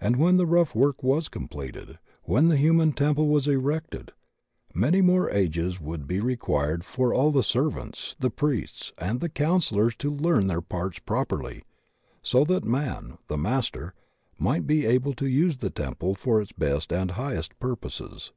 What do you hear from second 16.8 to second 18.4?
and highest purposes.